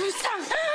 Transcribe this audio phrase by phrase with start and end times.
[0.00, 0.69] うん